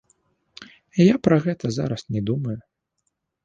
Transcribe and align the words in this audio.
Я 1.11 1.15
пра 1.29 1.39
гэта 1.45 1.65
зараз 1.77 2.01
не 2.17 2.21
думаю. 2.33 2.59